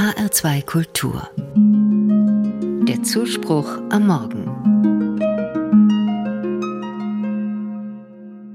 [0.00, 1.28] HR2 Kultur.
[2.88, 4.46] Der Zuspruch am Morgen.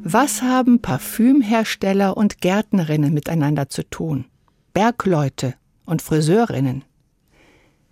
[0.03, 4.26] Was haben Parfümhersteller und Gärtnerinnen miteinander zu tun?
[4.73, 5.53] Bergleute
[5.85, 6.83] und Friseurinnen.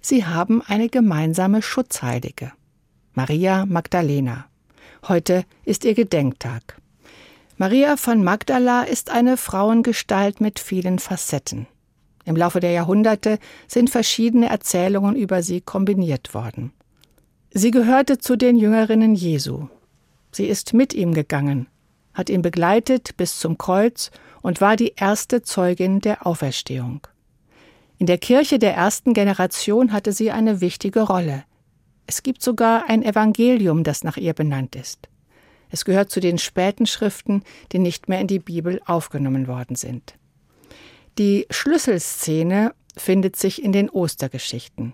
[0.02, 2.54] Sie haben eine gemeinsame Schutzheilige.
[3.14, 4.46] Maria Magdalena.
[5.08, 6.82] Heute ist ihr Gedenktag.
[7.58, 11.68] Maria von Magdala ist eine Frauengestalt mit vielen Facetten.
[12.26, 16.72] Im Laufe der Jahrhunderte sind verschiedene Erzählungen über sie kombiniert worden.
[17.52, 19.68] Sie gehörte zu den Jüngerinnen Jesu.
[20.32, 21.68] Sie ist mit ihm gegangen,
[22.14, 24.10] hat ihn begleitet bis zum Kreuz
[24.42, 27.06] und war die erste Zeugin der Auferstehung.
[28.00, 31.44] In der Kirche der ersten Generation hatte sie eine wichtige Rolle.
[32.08, 35.08] Es gibt sogar ein Evangelium, das nach ihr benannt ist.
[35.70, 40.16] Es gehört zu den späten Schriften, die nicht mehr in die Bibel aufgenommen worden sind.
[41.20, 44.94] Die Schlüsselszene findet sich in den Ostergeschichten.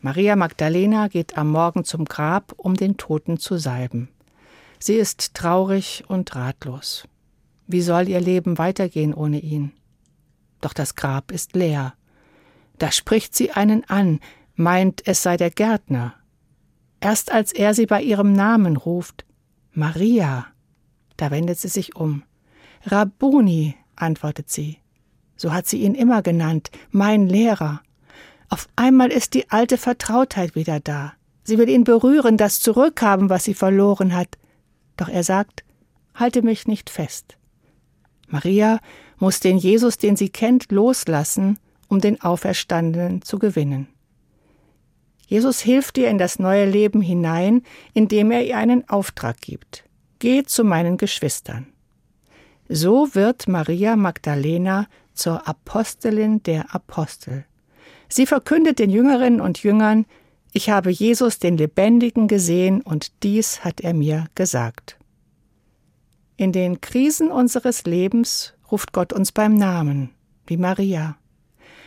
[0.00, 4.10] Maria Magdalena geht am Morgen zum Grab, um den Toten zu salben.
[4.78, 7.08] Sie ist traurig und ratlos.
[7.66, 9.72] Wie soll ihr Leben weitergehen ohne ihn?
[10.60, 11.94] Doch das Grab ist leer.
[12.76, 14.20] Da spricht sie einen an,
[14.54, 16.14] meint, es sei der Gärtner.
[17.00, 19.24] Erst als er sie bei ihrem Namen ruft,
[19.72, 20.46] Maria.
[21.16, 22.22] Da wendet sie sich um.
[22.84, 24.81] Rabboni, antwortet sie.
[25.42, 27.82] So hat sie ihn immer genannt, mein Lehrer.
[28.48, 31.14] Auf einmal ist die alte Vertrautheit wieder da.
[31.42, 34.38] Sie will ihn berühren, das zurückhaben, was sie verloren hat.
[34.96, 35.64] Doch er sagt,
[36.14, 37.36] halte mich nicht fest.
[38.28, 38.78] Maria
[39.18, 43.88] muss den Jesus, den sie kennt, loslassen, um den Auferstandenen zu gewinnen.
[45.26, 49.82] Jesus hilft ihr in das neue Leben hinein, indem er ihr einen Auftrag gibt.
[50.20, 51.66] Geh zu meinen Geschwistern.
[52.74, 57.44] So wird Maria Magdalena zur Apostelin der Apostel.
[58.08, 60.06] Sie verkündet den Jüngerinnen und Jüngern,
[60.52, 64.96] ich habe Jesus den Lebendigen gesehen und dies hat er mir gesagt.
[66.38, 70.10] In den Krisen unseres Lebens ruft Gott uns beim Namen,
[70.46, 71.16] wie Maria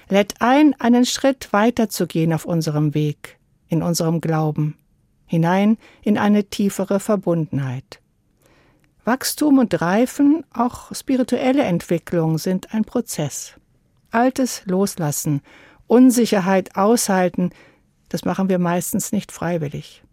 [0.08, 4.78] lädt ein, einen Schritt weiter zu gehen auf unserem Weg, in unserem Glauben,
[5.26, 8.02] hinein in eine tiefere Verbundenheit.
[9.06, 13.54] Wachstum und Reifen, auch spirituelle Entwicklung sind ein Prozess.
[14.10, 15.42] Altes loslassen,
[15.86, 17.52] Unsicherheit aushalten,
[18.10, 20.04] das machen wir meistens nicht freiwillig.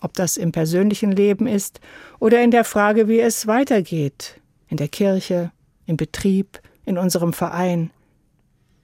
[0.00, 1.80] Ob das im persönlichen Leben ist
[2.18, 5.52] oder in der Frage, wie es weitergeht, in der Kirche,
[5.86, 7.92] im Betrieb, in unserem Verein,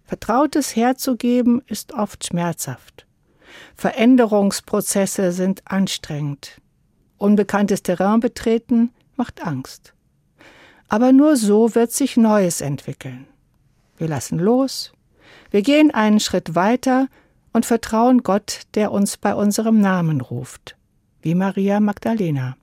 [0.04, 3.06] Vertrautes herzugeben ist oft schmerzhaft.
[3.74, 6.60] Veränderungsprozesse sind anstrengend.
[7.18, 9.94] Unbekanntes Terrain betreten macht Angst.
[10.88, 13.26] Aber nur so wird sich Neues entwickeln.
[13.98, 14.92] Wir lassen los,
[15.50, 17.08] wir gehen einen Schritt weiter
[17.52, 20.76] und vertrauen Gott, der uns bei unserem Namen ruft,
[21.22, 22.56] wie Maria Magdalena.